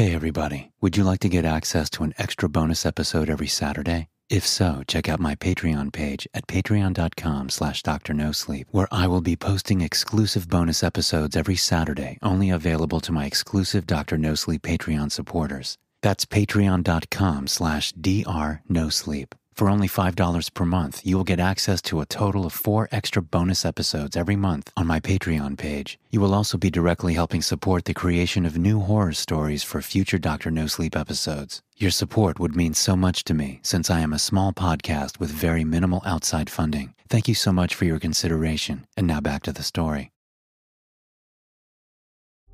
Hey 0.00 0.14
everybody, 0.14 0.72
would 0.80 0.96
you 0.96 1.04
like 1.04 1.20
to 1.20 1.28
get 1.28 1.44
access 1.44 1.90
to 1.90 2.04
an 2.04 2.14
extra 2.16 2.48
bonus 2.48 2.86
episode 2.86 3.28
every 3.28 3.48
Saturday? 3.48 4.08
If 4.30 4.46
so, 4.46 4.82
check 4.88 5.10
out 5.10 5.20
my 5.20 5.34
Patreon 5.34 5.92
page 5.92 6.26
at 6.32 6.46
patreon.com 6.46 7.50
slash 7.50 7.82
drnosleep, 7.82 8.64
where 8.70 8.88
I 8.90 9.06
will 9.06 9.20
be 9.20 9.36
posting 9.36 9.82
exclusive 9.82 10.48
bonus 10.48 10.82
episodes 10.82 11.36
every 11.36 11.56
Saturday, 11.56 12.16
only 12.22 12.48
available 12.48 13.00
to 13.00 13.12
my 13.12 13.26
exclusive 13.26 13.86
Dr. 13.86 14.16
No 14.16 14.34
Sleep 14.34 14.62
Patreon 14.62 15.12
supporters. 15.12 15.76
That's 16.00 16.24
patreon.com 16.24 17.46
slash 17.48 17.92
drnosleep. 17.92 19.32
For 19.60 19.68
only 19.68 19.88
$5 19.88 20.54
per 20.54 20.64
month, 20.64 21.04
you 21.04 21.18
will 21.18 21.32
get 21.32 21.38
access 21.38 21.82
to 21.82 22.00
a 22.00 22.06
total 22.06 22.46
of 22.46 22.52
four 22.54 22.88
extra 22.90 23.20
bonus 23.20 23.66
episodes 23.66 24.16
every 24.16 24.34
month 24.34 24.72
on 24.74 24.86
my 24.86 25.00
Patreon 25.00 25.58
page. 25.58 25.98
You 26.08 26.22
will 26.22 26.32
also 26.32 26.56
be 26.56 26.70
directly 26.70 27.12
helping 27.12 27.42
support 27.42 27.84
the 27.84 27.92
creation 27.92 28.46
of 28.46 28.56
new 28.56 28.80
horror 28.80 29.12
stories 29.12 29.62
for 29.62 29.82
future 29.82 30.16
Dr. 30.16 30.50
No 30.50 30.66
Sleep 30.66 30.96
episodes. 30.96 31.60
Your 31.76 31.90
support 31.90 32.40
would 32.40 32.56
mean 32.56 32.72
so 32.72 32.96
much 32.96 33.22
to 33.24 33.34
me 33.34 33.60
since 33.62 33.90
I 33.90 34.00
am 34.00 34.14
a 34.14 34.18
small 34.18 34.54
podcast 34.54 35.20
with 35.20 35.30
very 35.30 35.62
minimal 35.62 36.00
outside 36.06 36.48
funding. 36.48 36.94
Thank 37.10 37.28
you 37.28 37.34
so 37.34 37.52
much 37.52 37.74
for 37.74 37.84
your 37.84 37.98
consideration. 37.98 38.86
And 38.96 39.06
now 39.06 39.20
back 39.20 39.42
to 39.42 39.52
the 39.52 39.62
story. 39.62 40.10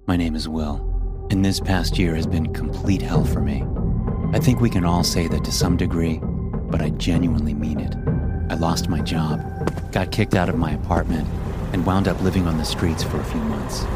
My 0.08 0.16
name 0.16 0.34
is 0.34 0.48
Will, 0.48 1.28
and 1.30 1.44
this 1.44 1.60
past 1.60 2.00
year 2.00 2.16
has 2.16 2.26
been 2.26 2.52
complete 2.52 3.00
hell 3.00 3.24
for 3.24 3.42
me. 3.42 3.62
I 4.32 4.40
think 4.40 4.60
we 4.60 4.70
can 4.70 4.84
all 4.84 5.04
say 5.04 5.28
that 5.28 5.44
to 5.44 5.52
some 5.52 5.76
degree 5.76 6.20
but 6.76 6.84
I 6.84 6.90
genuinely 6.90 7.54
mean 7.54 7.80
it. 7.80 7.96
I 8.52 8.54
lost 8.56 8.90
my 8.90 9.00
job, 9.00 9.40
got 9.92 10.12
kicked 10.12 10.34
out 10.34 10.50
of 10.50 10.58
my 10.58 10.72
apartment, 10.72 11.26
and 11.72 11.86
wound 11.86 12.06
up 12.06 12.20
living 12.20 12.46
on 12.46 12.58
the 12.58 12.66
streets 12.66 13.02
for 13.02 13.18
a 13.18 13.24
few 13.24 13.40
months. 13.40 13.86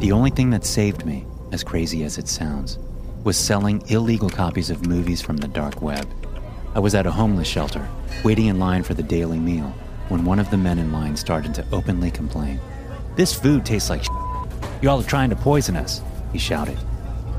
The 0.00 0.10
only 0.10 0.30
thing 0.30 0.48
that 0.48 0.64
saved 0.64 1.04
me, 1.04 1.26
as 1.52 1.62
crazy 1.62 2.02
as 2.02 2.16
it 2.16 2.26
sounds, 2.26 2.78
was 3.24 3.36
selling 3.36 3.82
illegal 3.90 4.30
copies 4.30 4.70
of 4.70 4.86
movies 4.86 5.20
from 5.20 5.36
the 5.36 5.48
dark 5.48 5.82
web. 5.82 6.08
I 6.74 6.78
was 6.78 6.94
at 6.94 7.04
a 7.04 7.10
homeless 7.10 7.46
shelter, 7.46 7.86
waiting 8.24 8.46
in 8.46 8.58
line 8.58 8.84
for 8.84 8.94
the 8.94 9.02
daily 9.02 9.38
meal, 9.38 9.74
when 10.08 10.24
one 10.24 10.38
of 10.38 10.50
the 10.50 10.56
men 10.56 10.78
in 10.78 10.92
line 10.92 11.16
started 11.16 11.52
to 11.56 11.66
openly 11.72 12.10
complain. 12.10 12.58
This 13.16 13.34
food 13.34 13.66
tastes 13.66 13.90
like 13.90 14.06
You 14.80 14.88
all 14.88 15.00
are 15.02 15.04
trying 15.04 15.28
to 15.28 15.36
poison 15.36 15.76
us, 15.76 16.00
he 16.32 16.38
shouted. 16.38 16.78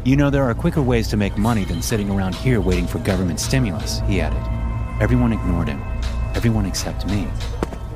You 0.04 0.16
know, 0.16 0.30
there 0.30 0.44
are 0.44 0.54
quicker 0.54 0.84
ways 0.84 1.08
to 1.08 1.18
make 1.18 1.40
money 1.40 1.66
than 1.66 1.82
sitting 1.82 2.12
around 2.12 2.36
here 2.36 2.62
waiting 2.62 2.86
for 2.86 3.00
government 3.00 3.40
stimulus, 3.40 4.02
he 4.08 4.22
added. 4.22 4.55
Everyone 5.02 5.34
ignored 5.34 5.68
him, 5.68 5.84
everyone 6.36 6.66
except 6.66 7.06
me. 7.06 7.28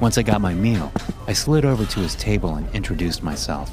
Once 0.01 0.17
I 0.17 0.21
got 0.21 0.41
my 0.41 0.53
meal, 0.53 0.91
I 1.27 1.33
slid 1.33 1.63
over 1.63 1.85
to 1.85 1.99
his 2.01 2.13
table 2.15 2.55
and 2.55 2.69
introduced 2.75 3.23
myself. 3.23 3.71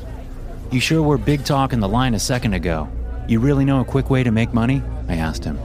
You 0.70 0.78
sure 0.78 1.02
were 1.02 1.18
big 1.18 1.44
talk 1.44 1.72
in 1.72 1.80
the 1.80 1.88
line 1.88 2.14
a 2.14 2.20
second 2.20 2.54
ago. 2.54 2.88
You 3.26 3.40
really 3.40 3.64
know 3.64 3.80
a 3.80 3.84
quick 3.84 4.10
way 4.10 4.22
to 4.22 4.30
make 4.30 4.54
money? 4.54 4.80
I 5.08 5.16
asked 5.16 5.42
him. 5.42 5.58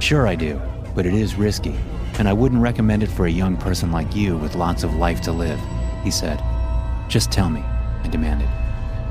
Sure, 0.00 0.26
I 0.26 0.34
do, 0.34 0.60
but 0.96 1.06
it 1.06 1.14
is 1.14 1.36
risky, 1.36 1.76
and 2.18 2.28
I 2.28 2.32
wouldn't 2.32 2.60
recommend 2.60 3.04
it 3.04 3.10
for 3.10 3.26
a 3.26 3.30
young 3.30 3.56
person 3.58 3.92
like 3.92 4.16
you 4.16 4.36
with 4.36 4.56
lots 4.56 4.82
of 4.82 4.96
life 4.96 5.20
to 5.20 5.30
live, 5.30 5.60
he 6.02 6.10
said. 6.10 6.42
Just 7.08 7.30
tell 7.30 7.48
me, 7.48 7.60
I 8.02 8.08
demanded. 8.10 8.48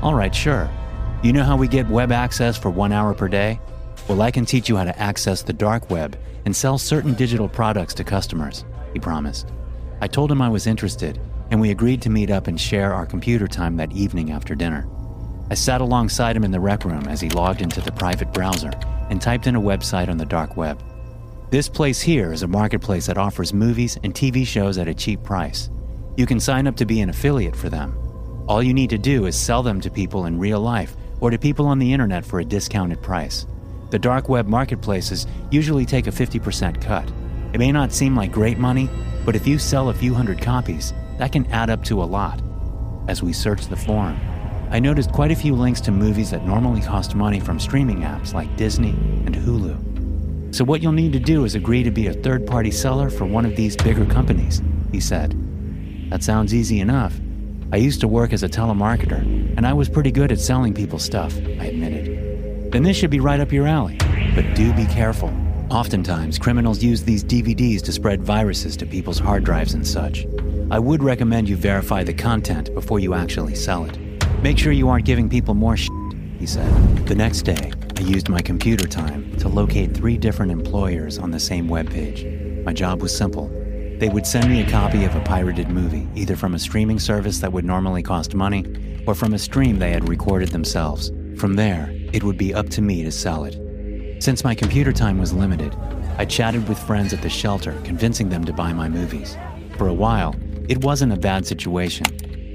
All 0.02 0.14
right, 0.14 0.34
sure. 0.34 0.68
You 1.22 1.32
know 1.32 1.42
how 1.42 1.56
we 1.56 1.68
get 1.68 1.88
web 1.88 2.12
access 2.12 2.58
for 2.58 2.68
one 2.68 2.92
hour 2.92 3.14
per 3.14 3.28
day? 3.28 3.60
Well, 4.08 4.20
I 4.20 4.30
can 4.30 4.44
teach 4.44 4.68
you 4.68 4.76
how 4.76 4.84
to 4.84 4.98
access 4.98 5.42
the 5.42 5.54
dark 5.54 5.88
web 5.88 6.18
and 6.44 6.54
sell 6.54 6.76
certain 6.76 7.14
digital 7.14 7.48
products 7.48 7.94
to 7.94 8.04
customers, 8.04 8.64
he 8.92 8.98
promised. 8.98 9.50
I 10.02 10.08
told 10.08 10.30
him 10.30 10.42
I 10.42 10.50
was 10.50 10.66
interested, 10.66 11.18
and 11.50 11.58
we 11.58 11.70
agreed 11.70 12.02
to 12.02 12.10
meet 12.10 12.30
up 12.30 12.46
and 12.46 12.60
share 12.60 12.92
our 12.92 13.06
computer 13.06 13.48
time 13.48 13.76
that 13.78 13.92
evening 13.92 14.30
after 14.30 14.54
dinner. 14.54 14.86
I 15.50 15.54
sat 15.54 15.80
alongside 15.80 16.36
him 16.36 16.44
in 16.44 16.50
the 16.50 16.60
rec 16.60 16.84
room 16.84 17.06
as 17.08 17.20
he 17.20 17.30
logged 17.30 17.62
into 17.62 17.80
the 17.80 17.92
private 17.92 18.30
browser 18.34 18.70
and 19.08 19.22
typed 19.22 19.46
in 19.46 19.56
a 19.56 19.60
website 19.60 20.08
on 20.08 20.18
the 20.18 20.26
dark 20.26 20.54
web. 20.56 20.82
This 21.50 21.68
place 21.68 22.02
here 22.02 22.32
is 22.32 22.42
a 22.42 22.48
marketplace 22.48 23.06
that 23.06 23.16
offers 23.16 23.54
movies 23.54 23.98
and 24.02 24.12
TV 24.12 24.46
shows 24.46 24.76
at 24.76 24.88
a 24.88 24.94
cheap 24.94 25.22
price. 25.22 25.70
You 26.18 26.26
can 26.26 26.40
sign 26.40 26.66
up 26.66 26.76
to 26.76 26.84
be 26.84 27.00
an 27.00 27.08
affiliate 27.08 27.56
for 27.56 27.70
them. 27.70 27.96
All 28.48 28.62
you 28.62 28.74
need 28.74 28.90
to 28.90 28.98
do 28.98 29.24
is 29.24 29.34
sell 29.34 29.62
them 29.62 29.80
to 29.80 29.90
people 29.90 30.26
in 30.26 30.38
real 30.38 30.60
life 30.60 30.94
or 31.20 31.30
to 31.30 31.38
people 31.38 31.66
on 31.66 31.78
the 31.78 31.92
internet 31.92 32.24
for 32.26 32.40
a 32.40 32.44
discounted 32.44 33.00
price. 33.00 33.46
The 33.94 34.00
dark 34.00 34.28
web 34.28 34.48
marketplaces 34.48 35.28
usually 35.52 35.86
take 35.86 36.08
a 36.08 36.10
50% 36.10 36.82
cut. 36.82 37.08
It 37.52 37.58
may 37.58 37.70
not 37.70 37.92
seem 37.92 38.16
like 38.16 38.32
great 38.32 38.58
money, 38.58 38.90
but 39.24 39.36
if 39.36 39.46
you 39.46 39.56
sell 39.56 39.88
a 39.88 39.94
few 39.94 40.12
hundred 40.12 40.40
copies, 40.40 40.92
that 41.18 41.30
can 41.30 41.46
add 41.52 41.70
up 41.70 41.84
to 41.84 42.02
a 42.02 42.10
lot. 42.18 42.42
As 43.06 43.22
we 43.22 43.32
searched 43.32 43.70
the 43.70 43.76
forum, 43.76 44.18
I 44.72 44.80
noticed 44.80 45.12
quite 45.12 45.30
a 45.30 45.36
few 45.36 45.54
links 45.54 45.80
to 45.82 45.92
movies 45.92 46.32
that 46.32 46.44
normally 46.44 46.80
cost 46.80 47.14
money 47.14 47.38
from 47.38 47.60
streaming 47.60 48.00
apps 48.00 48.34
like 48.34 48.56
Disney 48.56 48.96
and 49.26 49.36
Hulu. 49.36 50.52
So, 50.52 50.64
what 50.64 50.82
you'll 50.82 50.90
need 50.90 51.12
to 51.12 51.20
do 51.20 51.44
is 51.44 51.54
agree 51.54 51.84
to 51.84 51.92
be 51.92 52.08
a 52.08 52.14
third 52.14 52.48
party 52.48 52.72
seller 52.72 53.10
for 53.10 53.26
one 53.26 53.46
of 53.46 53.54
these 53.54 53.76
bigger 53.76 54.06
companies, 54.06 54.60
he 54.90 54.98
said. 54.98 55.36
That 56.10 56.24
sounds 56.24 56.52
easy 56.52 56.80
enough. 56.80 57.14
I 57.72 57.76
used 57.76 58.00
to 58.00 58.08
work 58.08 58.32
as 58.32 58.42
a 58.42 58.48
telemarketer, 58.48 59.20
and 59.56 59.64
I 59.64 59.72
was 59.72 59.88
pretty 59.88 60.10
good 60.10 60.32
at 60.32 60.40
selling 60.40 60.74
people 60.74 60.98
stuff, 60.98 61.36
I 61.36 61.66
admitted 61.66 62.13
then 62.74 62.82
this 62.82 62.96
should 62.96 63.10
be 63.10 63.20
right 63.20 63.38
up 63.38 63.52
your 63.52 63.68
alley. 63.68 63.96
But 64.34 64.54
do 64.56 64.72
be 64.72 64.86
careful. 64.86 65.32
Oftentimes, 65.70 66.38
criminals 66.38 66.82
use 66.82 67.04
these 67.04 67.22
DVDs 67.22 67.80
to 67.82 67.92
spread 67.92 68.22
viruses 68.22 68.76
to 68.78 68.84
people's 68.84 69.18
hard 69.18 69.44
drives 69.44 69.74
and 69.74 69.86
such. 69.86 70.26
I 70.72 70.80
would 70.80 71.02
recommend 71.02 71.48
you 71.48 71.56
verify 71.56 72.02
the 72.02 72.12
content 72.12 72.74
before 72.74 72.98
you 72.98 73.14
actually 73.14 73.54
sell 73.54 73.84
it. 73.84 73.96
Make 74.42 74.58
sure 74.58 74.72
you 74.72 74.88
aren't 74.88 75.06
giving 75.06 75.28
people 75.28 75.54
more 75.54 75.76
shit, 75.76 75.92
he 76.38 76.46
said. 76.46 77.06
The 77.06 77.14
next 77.14 77.42
day, 77.42 77.70
I 77.96 78.00
used 78.00 78.28
my 78.28 78.40
computer 78.40 78.88
time 78.88 79.36
to 79.36 79.48
locate 79.48 79.94
three 79.94 80.18
different 80.18 80.50
employers 80.50 81.16
on 81.16 81.30
the 81.30 81.38
same 81.38 81.68
webpage. 81.68 82.64
My 82.64 82.72
job 82.72 83.00
was 83.00 83.16
simple. 83.16 83.48
They 83.98 84.08
would 84.08 84.26
send 84.26 84.48
me 84.48 84.62
a 84.62 84.70
copy 84.70 85.04
of 85.04 85.14
a 85.14 85.20
pirated 85.20 85.68
movie, 85.70 86.08
either 86.16 86.34
from 86.34 86.54
a 86.54 86.58
streaming 86.58 86.98
service 86.98 87.38
that 87.38 87.52
would 87.52 87.64
normally 87.64 88.02
cost 88.02 88.34
money 88.34 88.64
or 89.06 89.14
from 89.14 89.32
a 89.32 89.38
stream 89.38 89.78
they 89.78 89.92
had 89.92 90.08
recorded 90.08 90.48
themselves. 90.48 91.12
From 91.36 91.54
there, 91.54 91.94
it 92.14 92.22
would 92.22 92.38
be 92.38 92.54
up 92.54 92.68
to 92.68 92.80
me 92.80 93.02
to 93.02 93.10
sell 93.10 93.44
it. 93.44 94.22
Since 94.22 94.44
my 94.44 94.54
computer 94.54 94.92
time 94.92 95.18
was 95.18 95.32
limited, 95.32 95.74
I 96.16 96.24
chatted 96.24 96.68
with 96.68 96.78
friends 96.78 97.12
at 97.12 97.20
the 97.20 97.28
shelter, 97.28 97.72
convincing 97.82 98.28
them 98.28 98.44
to 98.44 98.52
buy 98.52 98.72
my 98.72 98.88
movies. 98.88 99.36
For 99.76 99.88
a 99.88 99.92
while, 99.92 100.36
it 100.68 100.84
wasn't 100.84 101.12
a 101.12 101.16
bad 101.16 101.44
situation. 101.44 102.06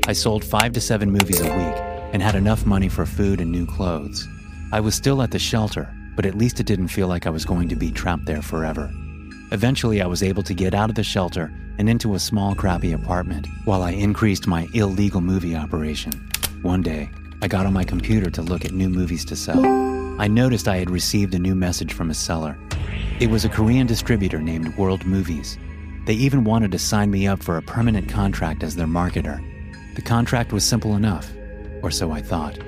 I 0.08 0.14
sold 0.14 0.46
five 0.46 0.72
to 0.74 0.82
seven 0.82 1.12
movies 1.12 1.42
a 1.42 1.54
week 1.54 1.76
and 2.14 2.24
had 2.24 2.36
enough 2.36 2.66
money 2.66 2.88
for 2.88 3.06
food 3.06 3.42
and 3.42 3.52
new 3.52 3.68
clothes. 3.68 4.26
I 4.72 4.80
was 4.80 4.96
still 4.96 5.22
at 5.22 5.32
the 5.32 5.40
shelter, 5.40 5.94
but 6.16 6.26
at 6.26 6.38
least 6.38 6.62
it 6.62 6.66
didn't 6.66 6.88
feel 6.88 7.10
like 7.10 7.28
I 7.28 7.30
was 7.30 7.44
going 7.44 7.68
to 7.68 7.76
be 7.76 7.92
trapped 7.92 8.26
there 8.26 8.42
forever. 8.42 8.90
Eventually, 9.52 10.02
I 10.02 10.08
was 10.08 10.24
able 10.24 10.44
to 10.44 10.54
get 10.54 10.74
out 10.74 10.90
of 10.90 10.96
the 10.96 11.04
shelter 11.04 11.52
and 11.78 11.90
into 11.90 12.16
a 12.16 12.20
small, 12.20 12.56
crappy 12.56 12.94
apartment 12.94 13.46
while 13.66 13.84
I 13.84 13.92
increased 13.92 14.48
my 14.48 14.70
illegal 14.74 15.20
movie 15.20 15.56
operation. 15.56 16.14
One 16.62 16.82
day, 16.82 17.10
I 17.42 17.48
got 17.48 17.66
on 17.66 17.72
my 17.72 17.86
computer 17.86 18.30
to 18.32 18.42
look 18.42 18.66
at 18.66 18.74
new 18.74 18.90
movies 18.90 19.24
to 19.26 19.36
sell. 19.36 19.66
I 20.20 20.28
noticed 20.28 20.68
I 20.68 20.76
had 20.76 20.90
received 20.90 21.34
a 21.34 21.40
new 21.40 21.56
message 21.56 21.94
from 21.94 22.10
a 22.10 22.14
seller. 22.14 22.58
It 23.22 23.30
was 23.30 23.46
a 23.46 23.50
Korean 23.50 23.88
distributor 23.88 24.42
named 24.42 24.76
World 24.78 25.06
Movies. 25.06 25.58
They 26.06 26.16
even 26.16 26.44
wanted 26.44 26.74
to 26.74 26.80
sign 26.80 27.10
me 27.12 27.28
up 27.28 27.42
for 27.42 27.56
a 27.56 27.62
permanent 27.62 28.10
contract 28.10 28.62
as 28.62 28.76
their 28.76 28.88
marketer. 28.88 29.42
The 29.96 30.02
contract 30.02 30.52
was 30.52 30.66
simple 30.66 30.98
enough, 30.98 31.32
or 31.82 31.92
so 31.92 32.12
I 32.12 32.22
thought. 32.22 32.60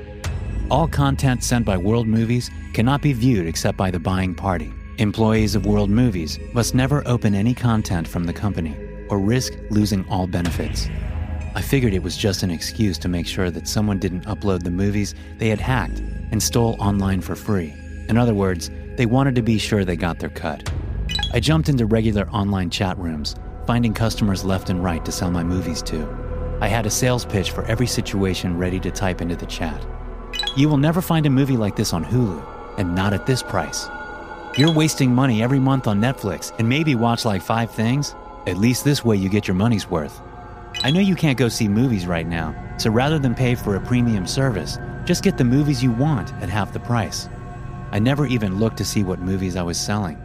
All 0.69 0.87
content 0.87 1.43
sent 1.43 1.65
by 1.65 1.75
World 1.75 2.07
Movies 2.07 2.49
cannot 2.73 3.01
be 3.01 3.11
viewed 3.11 3.47
except 3.47 3.77
by 3.77 3.91
the 3.91 3.99
buying 3.99 4.33
party. 4.33 4.71
Employees 4.99 5.53
of 5.53 5.65
World 5.65 5.89
Movies 5.89 6.39
must 6.53 6.75
never 6.75 7.05
open 7.05 7.35
any 7.35 7.53
content 7.53 8.07
from 8.07 8.23
the 8.23 8.33
company 8.33 8.77
or 9.09 9.19
risk 9.19 9.53
losing 9.69 10.07
all 10.07 10.27
benefits. 10.27 10.87
I 11.53 11.61
figured 11.61 11.93
it 11.93 12.01
was 12.01 12.15
just 12.15 12.43
an 12.43 12.51
excuse 12.51 12.97
to 12.99 13.09
make 13.09 13.27
sure 13.27 13.51
that 13.51 13.67
someone 13.67 13.99
didn't 13.99 14.25
upload 14.25 14.63
the 14.63 14.71
movies 14.71 15.15
they 15.37 15.49
had 15.49 15.59
hacked 15.59 15.99
and 16.31 16.41
stole 16.41 16.77
online 16.79 17.19
for 17.19 17.35
free. 17.35 17.73
In 18.07 18.17
other 18.17 18.33
words, 18.33 18.71
they 18.95 19.05
wanted 19.05 19.35
to 19.35 19.41
be 19.41 19.57
sure 19.57 19.83
they 19.83 19.97
got 19.97 20.19
their 20.19 20.29
cut. 20.29 20.71
I 21.33 21.41
jumped 21.41 21.67
into 21.67 21.85
regular 21.85 22.29
online 22.29 22.69
chat 22.69 22.97
rooms, 22.97 23.35
finding 23.67 23.93
customers 23.93 24.45
left 24.45 24.69
and 24.69 24.81
right 24.81 25.03
to 25.03 25.11
sell 25.11 25.29
my 25.29 25.43
movies 25.43 25.81
to. 25.83 26.57
I 26.61 26.67
had 26.67 26.85
a 26.85 26.89
sales 26.89 27.25
pitch 27.25 27.51
for 27.51 27.65
every 27.65 27.87
situation 27.87 28.57
ready 28.57 28.79
to 28.79 28.91
type 28.91 29.21
into 29.21 29.35
the 29.35 29.45
chat. 29.45 29.85
You 30.55 30.69
will 30.69 30.77
never 30.77 31.01
find 31.01 31.25
a 31.25 31.29
movie 31.29 31.57
like 31.57 31.75
this 31.75 31.91
on 31.91 32.05
Hulu, 32.05 32.77
and 32.77 32.95
not 32.95 33.13
at 33.13 33.25
this 33.25 33.43
price. 33.43 33.89
You're 34.57 34.71
wasting 34.71 35.13
money 35.13 35.43
every 35.43 35.59
month 35.59 35.87
on 35.87 35.99
Netflix 35.99 36.57
and 36.59 36.69
maybe 36.69 36.95
watch 36.95 37.25
like 37.25 37.41
five 37.41 37.71
things. 37.71 38.15
At 38.47 38.57
least 38.57 38.85
this 38.85 39.03
way 39.03 39.17
you 39.17 39.27
get 39.27 39.47
your 39.47 39.55
money's 39.55 39.89
worth. 39.89 40.21
I 40.79 40.89
know 40.89 40.99
you 40.99 41.15
can't 41.15 41.37
go 41.37 41.47
see 41.47 41.67
movies 41.67 42.07
right 42.07 42.25
now, 42.25 42.55
so 42.77 42.89
rather 42.89 43.19
than 43.19 43.35
pay 43.35 43.53
for 43.53 43.75
a 43.75 43.81
premium 43.81 44.25
service, 44.25 44.79
just 45.05 45.23
get 45.23 45.37
the 45.37 45.43
movies 45.43 45.83
you 45.83 45.91
want 45.91 46.33
at 46.35 46.49
half 46.49 46.73
the 46.73 46.79
price. 46.79 47.29
I 47.91 47.99
never 47.99 48.25
even 48.25 48.57
looked 48.57 48.77
to 48.77 48.85
see 48.85 49.03
what 49.03 49.19
movies 49.19 49.55
I 49.55 49.61
was 49.61 49.79
selling. 49.79 50.19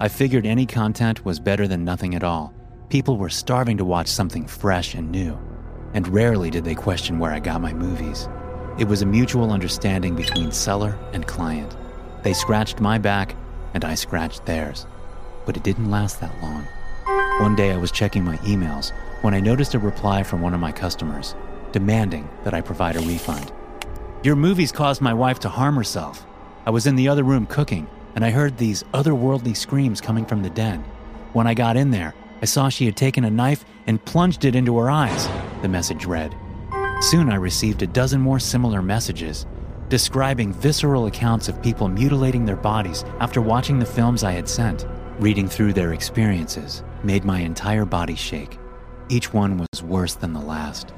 I 0.00 0.08
figured 0.08 0.46
any 0.46 0.66
content 0.66 1.24
was 1.24 1.38
better 1.38 1.68
than 1.68 1.84
nothing 1.84 2.14
at 2.14 2.24
all. 2.24 2.52
People 2.88 3.18
were 3.18 3.28
starving 3.28 3.76
to 3.76 3.84
watch 3.84 4.08
something 4.08 4.46
fresh 4.46 4.94
and 4.94 5.12
new, 5.12 5.38
and 5.94 6.08
rarely 6.08 6.50
did 6.50 6.64
they 6.64 6.74
question 6.74 7.18
where 7.18 7.30
I 7.30 7.38
got 7.38 7.60
my 7.60 7.72
movies. 7.72 8.28
It 8.78 8.88
was 8.88 9.02
a 9.02 9.06
mutual 9.06 9.52
understanding 9.52 10.16
between 10.16 10.50
seller 10.50 10.98
and 11.12 11.26
client. 11.26 11.76
They 12.22 12.32
scratched 12.32 12.80
my 12.80 12.98
back, 12.98 13.36
and 13.74 13.84
I 13.84 13.94
scratched 13.94 14.46
theirs. 14.46 14.86
But 15.46 15.56
it 15.56 15.62
didn't 15.62 15.90
last 15.90 16.20
that 16.20 16.34
long. 16.42 16.66
One 17.40 17.54
day 17.54 17.70
I 17.72 17.76
was 17.76 17.92
checking 17.92 18.24
my 18.24 18.38
emails 18.38 18.92
when 19.22 19.34
I 19.34 19.40
noticed 19.40 19.74
a 19.74 19.78
reply 19.78 20.22
from 20.22 20.40
one 20.40 20.54
of 20.54 20.60
my 20.60 20.72
customers 20.72 21.34
demanding 21.72 22.28
that 22.44 22.54
I 22.54 22.60
provide 22.60 22.96
a 22.96 23.00
refund. 23.00 23.52
Your 24.22 24.36
movies 24.36 24.72
caused 24.72 25.00
my 25.00 25.14
wife 25.14 25.38
to 25.40 25.48
harm 25.48 25.76
herself. 25.76 26.26
I 26.66 26.70
was 26.70 26.86
in 26.86 26.96
the 26.96 27.08
other 27.08 27.22
room 27.22 27.46
cooking, 27.46 27.86
and 28.14 28.24
I 28.24 28.30
heard 28.30 28.56
these 28.56 28.82
otherworldly 28.94 29.56
screams 29.56 30.00
coming 30.00 30.26
from 30.26 30.42
the 30.42 30.50
den. 30.50 30.84
When 31.32 31.46
I 31.46 31.54
got 31.54 31.76
in 31.76 31.90
there, 31.90 32.14
I 32.42 32.46
saw 32.46 32.68
she 32.68 32.86
had 32.86 32.96
taken 32.96 33.24
a 33.24 33.30
knife 33.30 33.64
and 33.86 34.04
plunged 34.04 34.44
it 34.44 34.54
into 34.54 34.78
her 34.78 34.90
eyes, 34.90 35.28
the 35.62 35.68
message 35.68 36.06
read. 36.06 36.34
Soon 37.00 37.30
I 37.30 37.36
received 37.36 37.82
a 37.82 37.86
dozen 37.86 38.20
more 38.20 38.38
similar 38.38 38.82
messages, 38.82 39.46
describing 39.88 40.52
visceral 40.52 41.06
accounts 41.06 41.48
of 41.48 41.62
people 41.62 41.88
mutilating 41.88 42.44
their 42.44 42.56
bodies 42.56 43.04
after 43.20 43.40
watching 43.40 43.78
the 43.78 43.86
films 43.86 44.22
I 44.22 44.32
had 44.32 44.48
sent. 44.48 44.86
Reading 45.18 45.48
through 45.48 45.72
their 45.72 45.92
experiences 45.92 46.82
made 47.02 47.24
my 47.24 47.40
entire 47.40 47.84
body 47.84 48.14
shake. 48.14 48.59
Each 49.10 49.32
one 49.32 49.58
was 49.58 49.82
worse 49.82 50.14
than 50.14 50.32
the 50.32 50.40
last. 50.40 50.94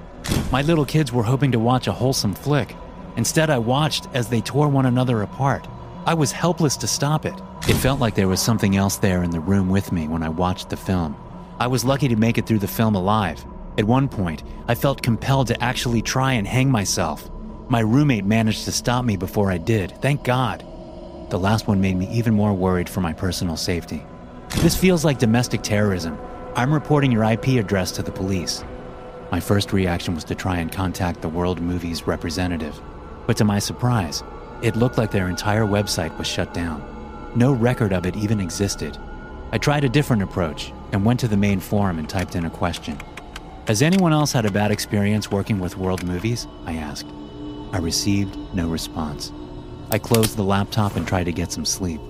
My 0.53 0.61
little 0.61 0.85
kids 0.85 1.13
were 1.13 1.23
hoping 1.23 1.51
to 1.53 1.59
watch 1.59 1.87
a 1.87 1.93
wholesome 1.93 2.35
flick. 2.35 2.77
Instead, 3.17 3.49
I 3.49 3.57
watched 3.57 4.07
as 4.13 4.29
they 4.29 4.43
tore 4.43 4.69
one 4.69 4.85
another 4.85 5.23
apart. 5.23 5.67
I 6.05 6.13
was 6.13 6.31
helpless 6.31 6.77
to 6.79 6.87
stop 6.87 7.25
it. 7.25 7.35
It 7.67 7.75
felt 7.75 8.01
like 8.01 8.15
there 8.15 8.29
was 8.29 8.43
something 8.43 8.77
else 8.77 8.99
there 8.99 9.23
in 9.23 9.31
the 9.31 9.41
room 9.41 9.71
with 9.71 9.93
me 9.93 10.09
when 10.09 10.23
I 10.23 10.29
watched 10.29 10.69
the 10.69 10.77
film. 10.77 11.17
I 11.59 11.69
was 11.69 11.87
lucky 11.87 12.07
to 12.09 12.17
make 12.17 12.37
it 12.37 12.47
through 12.47 12.59
the 12.59 12.69
film 12.69 12.97
alive. 12.97 13.43
At 13.79 13.87
one 13.87 14.11
point, 14.11 14.43
I 14.69 14.75
felt 14.75 15.03
compelled 15.03 15.47
to 15.47 15.65
actually 15.65 16.03
try 16.03 16.35
and 16.35 16.47
hang 16.47 16.71
myself. 16.71 17.31
My 17.71 17.81
roommate 17.81 18.27
managed 18.27 18.67
to 18.67 18.73
stop 18.73 19.07
me 19.07 19.17
before 19.17 19.51
I 19.51 19.57
did, 19.57 19.91
thank 20.03 20.23
God. 20.23 20.67
The 21.31 21.39
last 21.39 21.67
one 21.67 21.81
made 21.81 21.97
me 21.97 22.09
even 22.11 22.35
more 22.35 22.53
worried 22.53 22.91
for 22.91 23.01
my 23.01 23.15
personal 23.15 23.57
safety. 23.57 24.05
This 24.59 24.77
feels 24.77 25.03
like 25.03 25.19
domestic 25.19 25.63
terrorism. 25.63 26.19
I'm 26.55 26.75
reporting 26.75 27.11
your 27.11 27.25
IP 27.25 27.59
address 27.59 27.93
to 27.93 28.03
the 28.03 28.13
police. 28.13 28.63
My 29.31 29.41
first 29.41 29.73
reaction 29.73 30.15
was 30.15 30.25
to 30.25 30.35
try 30.35 30.59
and 30.59 30.71
contact 30.71 31.23
the 31.23 31.29
World 31.31 31.63
Movies 31.63 32.07
representative, 32.07 32.79
but 33.27 33.39
to 33.39 33.45
my 33.45 33.59
surprise, 33.59 34.23
it 34.61 34.77
looked 34.77 34.99
like 34.99 35.11
their 35.11 35.31
entire 35.31 35.65
website 35.65 36.17
was 36.19 36.27
shut 36.27 36.53
down. 36.53 36.85
No 37.35 37.53
record 37.53 37.95
of 37.95 38.05
it 38.05 38.17
even 38.17 38.39
existed. 38.39 38.99
I 39.51 39.57
tried 39.57 39.85
a 39.85 39.89
different 39.89 40.23
approach 40.23 40.75
and 40.93 41.07
went 41.07 41.21
to 41.21 41.29
the 41.29 41.39
main 41.39 41.59
forum 41.59 41.99
and 41.99 42.07
typed 42.07 42.37
in 42.37 42.45
a 42.45 42.51
question. 42.51 42.99
Has 43.67 43.81
anyone 43.81 44.13
else 44.13 44.33
had 44.33 44.45
a 44.45 44.51
bad 44.51 44.71
experience 44.71 45.31
working 45.31 45.59
with 45.59 45.79
World 45.79 46.05
Movies? 46.05 46.47
I 46.67 46.75
asked. 46.75 47.09
I 47.73 47.79
received 47.79 48.37
no 48.53 48.69
response. 48.69 49.33
I 49.91 49.99
closed 49.99 50.37
the 50.37 50.45
laptop 50.45 50.97
and 50.97 51.09
tried 51.09 51.25
to 51.25 51.33
get 51.33 51.51
some 51.51 51.65
sleep. 51.65 52.01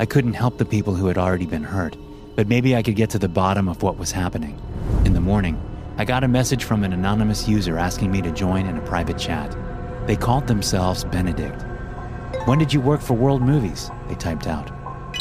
I 0.00 0.06
couldn't 0.06 0.34
help 0.34 0.58
the 0.58 0.64
people 0.64 0.96
who 0.96 1.06
had 1.06 1.18
already 1.18 1.46
been 1.46 1.62
hurt, 1.62 1.96
but 2.36 2.48
maybe 2.48 2.74
I 2.74 2.82
could 2.82 2.96
get 2.96 3.10
to 3.10 3.18
the 3.18 3.28
bottom 3.28 3.68
of 3.68 3.82
what 3.82 3.98
was 3.98 4.12
happening. 4.12 4.60
In 5.04 5.12
the 5.12 5.20
morning, 5.20 5.60
I 5.96 6.04
got 6.04 6.24
a 6.24 6.28
message 6.28 6.64
from 6.64 6.82
an 6.82 6.92
anonymous 6.92 7.48
user 7.48 7.78
asking 7.78 8.10
me 8.10 8.20
to 8.22 8.32
join 8.32 8.66
in 8.66 8.76
a 8.76 8.82
private 8.82 9.18
chat. 9.18 9.56
They 10.06 10.16
called 10.16 10.46
themselves 10.46 11.04
Benedict. 11.04 11.64
When 12.46 12.58
did 12.58 12.72
you 12.72 12.80
work 12.80 13.00
for 13.00 13.14
World 13.14 13.42
Movies? 13.42 13.90
They 14.08 14.16
typed 14.16 14.46
out. 14.46 14.70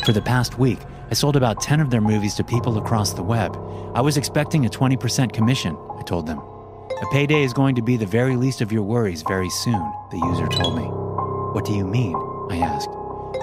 For 0.06 0.12
the 0.12 0.22
past 0.22 0.58
week, 0.58 0.80
I 1.12 1.14
sold 1.14 1.36
about 1.36 1.62
10 1.62 1.80
of 1.80 1.92
their 1.92 2.02
movies 2.02 2.34
to 2.36 2.44
people 2.44 2.78
across 2.78 3.14
the 3.14 3.24
web. 3.24 3.56
I 3.94 4.02
was 4.02 4.18
expecting 4.18 4.66
a 4.66 4.70
20% 4.70 5.32
commission, 5.32 5.78
I 5.98 6.02
told 6.02 6.26
them. 6.26 6.40
A 6.40 7.06
payday 7.12 7.44
is 7.44 7.54
going 7.54 7.76
to 7.76 7.82
be 7.82 7.98
the 7.98 8.06
very 8.06 8.36
least 8.36 8.62
of 8.62 8.72
your 8.72 8.84
worries 8.84 9.22
very 9.28 9.50
soon, 9.50 9.94
the 10.10 10.18
user 10.18 10.48
told 10.48 10.76
me. 10.76 10.84
What 10.84 11.66
do 11.66 11.74
you 11.74 11.86
mean? 11.86 12.16
I 12.50 12.58
asked. 12.58 12.90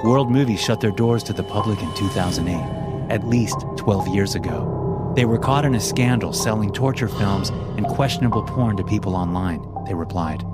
World 0.04 0.30
Movies 0.30 0.60
shut 0.60 0.80
their 0.80 0.90
doors 0.90 1.22
to 1.24 1.32
the 1.32 1.42
public 1.42 1.80
in 1.80 1.94
2008, 1.94 2.89
at 3.10 3.26
least 3.26 3.64
12 3.76 4.08
years 4.08 4.34
ago. 4.34 5.12
They 5.16 5.24
were 5.24 5.38
caught 5.38 5.64
in 5.64 5.74
a 5.74 5.80
scandal 5.80 6.32
selling 6.32 6.72
torture 6.72 7.08
films 7.08 7.50
and 7.76 7.86
questionable 7.86 8.44
porn 8.44 8.76
to 8.76 8.84
people 8.84 9.16
online, 9.16 9.60
they 9.86 9.94
replied. 9.94 10.44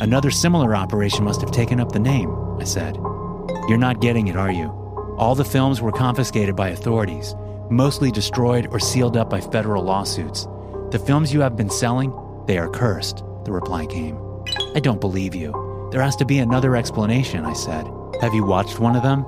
Another 0.00 0.30
similar 0.30 0.76
operation 0.76 1.24
must 1.24 1.40
have 1.40 1.50
taken 1.50 1.80
up 1.80 1.92
the 1.92 1.98
name, 1.98 2.30
I 2.60 2.64
said. 2.64 2.96
You're 3.68 3.78
not 3.78 4.00
getting 4.00 4.28
it, 4.28 4.36
are 4.36 4.52
you? 4.52 4.66
All 5.18 5.34
the 5.34 5.44
films 5.44 5.82
were 5.82 5.92
confiscated 5.92 6.54
by 6.54 6.68
authorities, 6.68 7.34
mostly 7.70 8.10
destroyed 8.10 8.68
or 8.70 8.78
sealed 8.78 9.16
up 9.16 9.28
by 9.28 9.40
federal 9.40 9.82
lawsuits. 9.82 10.46
The 10.90 11.02
films 11.04 11.32
you 11.32 11.40
have 11.40 11.56
been 11.56 11.70
selling, 11.70 12.12
they 12.46 12.58
are 12.58 12.68
cursed, 12.68 13.24
the 13.44 13.52
reply 13.52 13.86
came. 13.86 14.18
I 14.74 14.80
don't 14.80 15.00
believe 15.00 15.34
you. 15.34 15.88
There 15.90 16.02
has 16.02 16.16
to 16.16 16.24
be 16.24 16.38
another 16.38 16.76
explanation, 16.76 17.44
I 17.44 17.54
said. 17.54 17.86
Have 18.20 18.34
you 18.34 18.44
watched 18.44 18.78
one 18.78 18.94
of 18.94 19.02
them? 19.02 19.24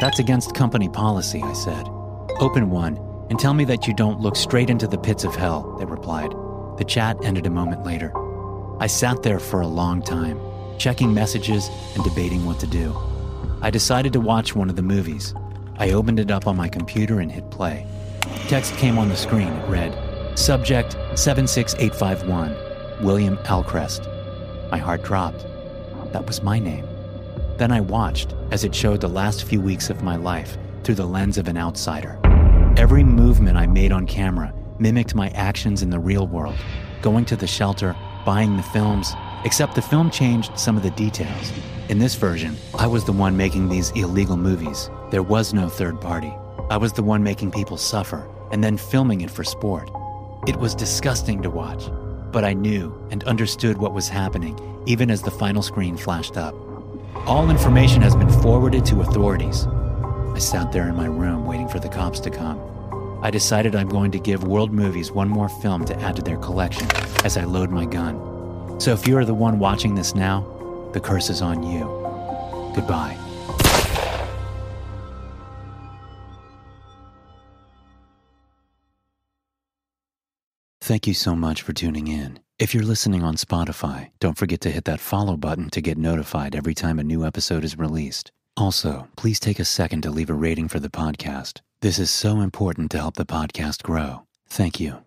That's 0.00 0.18
against 0.18 0.54
company 0.54 0.88
policy, 0.88 1.42
I 1.42 1.52
said. 1.52 1.88
Open 2.40 2.70
one 2.70 2.98
and 3.30 3.38
tell 3.38 3.52
me 3.52 3.64
that 3.64 3.88
you 3.88 3.94
don't 3.94 4.20
look 4.20 4.36
straight 4.36 4.70
into 4.70 4.86
the 4.86 4.96
pits 4.96 5.24
of 5.24 5.34
hell, 5.34 5.74
they 5.76 5.84
replied. 5.84 6.30
The 6.76 6.84
chat 6.86 7.16
ended 7.24 7.46
a 7.46 7.50
moment 7.50 7.84
later. 7.84 8.12
I 8.78 8.86
sat 8.86 9.24
there 9.24 9.40
for 9.40 9.60
a 9.60 9.66
long 9.66 10.02
time, 10.02 10.40
checking 10.78 11.12
messages 11.12 11.68
and 11.96 12.04
debating 12.04 12.46
what 12.46 12.60
to 12.60 12.68
do. 12.68 12.96
I 13.60 13.70
decided 13.70 14.12
to 14.12 14.20
watch 14.20 14.54
one 14.54 14.70
of 14.70 14.76
the 14.76 14.82
movies. 14.82 15.34
I 15.78 15.90
opened 15.90 16.20
it 16.20 16.30
up 16.30 16.46
on 16.46 16.56
my 16.56 16.68
computer 16.68 17.18
and 17.18 17.32
hit 17.32 17.50
play. 17.50 17.84
Text 18.46 18.72
came 18.76 18.98
on 18.98 19.08
the 19.08 19.16
screen. 19.16 19.48
It 19.48 19.68
read 19.68 20.38
Subject 20.38 20.92
76851, 21.18 23.04
William 23.04 23.36
Alcrest. 23.38 24.06
My 24.70 24.78
heart 24.78 25.02
dropped. 25.02 25.44
That 26.12 26.24
was 26.24 26.40
my 26.40 26.60
name. 26.60 26.86
Then 27.56 27.72
I 27.72 27.80
watched 27.80 28.36
as 28.52 28.62
it 28.62 28.76
showed 28.76 29.00
the 29.00 29.08
last 29.08 29.42
few 29.42 29.60
weeks 29.60 29.90
of 29.90 30.04
my 30.04 30.14
life 30.14 30.56
through 30.84 30.94
the 30.94 31.04
lens 31.04 31.36
of 31.36 31.48
an 31.48 31.58
outsider. 31.58 32.20
Every 32.78 33.02
movement 33.02 33.58
I 33.58 33.66
made 33.66 33.90
on 33.90 34.06
camera 34.06 34.54
mimicked 34.78 35.12
my 35.12 35.30
actions 35.30 35.82
in 35.82 35.90
the 35.90 35.98
real 35.98 36.28
world 36.28 36.54
going 37.02 37.24
to 37.24 37.34
the 37.34 37.44
shelter, 37.44 37.96
buying 38.24 38.56
the 38.56 38.62
films, 38.62 39.14
except 39.44 39.74
the 39.74 39.82
film 39.82 40.12
changed 40.12 40.56
some 40.56 40.76
of 40.76 40.84
the 40.84 40.92
details. 40.92 41.52
In 41.88 41.98
this 41.98 42.14
version, 42.14 42.56
I 42.78 42.86
was 42.86 43.04
the 43.04 43.12
one 43.12 43.36
making 43.36 43.68
these 43.68 43.90
illegal 43.96 44.36
movies. 44.36 44.90
There 45.10 45.24
was 45.24 45.52
no 45.52 45.68
third 45.68 46.00
party. 46.00 46.32
I 46.70 46.76
was 46.76 46.92
the 46.92 47.02
one 47.02 47.20
making 47.20 47.50
people 47.50 47.78
suffer 47.78 48.30
and 48.52 48.62
then 48.62 48.76
filming 48.76 49.22
it 49.22 49.30
for 49.32 49.42
sport. 49.42 49.90
It 50.46 50.54
was 50.54 50.76
disgusting 50.76 51.42
to 51.42 51.50
watch, 51.50 51.90
but 52.30 52.44
I 52.44 52.52
knew 52.52 52.96
and 53.10 53.24
understood 53.24 53.78
what 53.78 53.92
was 53.92 54.08
happening 54.08 54.56
even 54.86 55.10
as 55.10 55.22
the 55.22 55.32
final 55.32 55.62
screen 55.62 55.96
flashed 55.96 56.36
up. 56.36 56.54
All 57.26 57.50
information 57.50 58.02
has 58.02 58.14
been 58.14 58.30
forwarded 58.40 58.84
to 58.86 59.00
authorities. 59.00 59.66
I 60.38 60.40
sat 60.40 60.70
there 60.70 60.88
in 60.88 60.94
my 60.94 61.06
room 61.06 61.44
waiting 61.46 61.66
for 61.66 61.80
the 61.80 61.88
cops 61.88 62.20
to 62.20 62.30
come. 62.30 62.77
I 63.20 63.30
decided 63.30 63.74
I'm 63.74 63.88
going 63.88 64.10
to 64.12 64.18
give 64.18 64.44
World 64.44 64.72
Movies 64.72 65.10
one 65.10 65.28
more 65.28 65.48
film 65.48 65.84
to 65.86 66.00
add 66.00 66.16
to 66.16 66.22
their 66.22 66.36
collection 66.36 66.88
as 67.24 67.36
I 67.36 67.44
load 67.44 67.70
my 67.70 67.84
gun. 67.84 68.80
So 68.80 68.92
if 68.92 69.08
you 69.08 69.16
are 69.18 69.24
the 69.24 69.34
one 69.34 69.58
watching 69.58 69.96
this 69.96 70.14
now, 70.14 70.46
the 70.92 71.00
curse 71.00 71.28
is 71.28 71.42
on 71.42 71.62
you. 71.64 71.80
Goodbye. 72.74 73.16
Thank 80.80 81.06
you 81.06 81.12
so 81.12 81.34
much 81.34 81.60
for 81.60 81.74
tuning 81.74 82.06
in. 82.08 82.40
If 82.58 82.72
you're 82.72 82.82
listening 82.82 83.22
on 83.22 83.36
Spotify, 83.36 84.08
don't 84.20 84.38
forget 84.38 84.62
to 84.62 84.70
hit 84.70 84.84
that 84.86 85.00
follow 85.00 85.36
button 85.36 85.68
to 85.70 85.80
get 85.80 85.98
notified 85.98 86.56
every 86.56 86.74
time 86.74 86.98
a 86.98 87.04
new 87.04 87.26
episode 87.26 87.62
is 87.62 87.76
released. 87.76 88.32
Also, 88.58 89.06
please 89.16 89.38
take 89.38 89.60
a 89.60 89.64
second 89.64 90.02
to 90.02 90.10
leave 90.10 90.28
a 90.28 90.34
rating 90.34 90.66
for 90.66 90.80
the 90.80 90.90
podcast. 90.90 91.60
This 91.80 92.00
is 92.00 92.10
so 92.10 92.40
important 92.40 92.90
to 92.90 92.98
help 92.98 93.14
the 93.14 93.24
podcast 93.24 93.84
grow. 93.84 94.26
Thank 94.48 94.80
you. 94.80 95.04